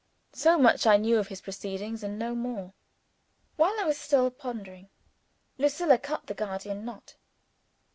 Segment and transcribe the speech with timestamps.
[0.33, 2.73] So much I knew of his proceedings and no more.
[3.55, 4.89] While I was still pondering,
[5.59, 7.17] Lucilla cut the Gordian knot.